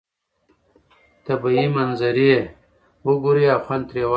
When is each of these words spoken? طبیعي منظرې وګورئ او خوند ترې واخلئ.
طبیعي 1.25 1.65
منظرې 1.77 2.33
وګورئ 3.07 3.45
او 3.53 3.59
خوند 3.65 3.83
ترې 3.89 4.01
واخلئ. 4.03 4.09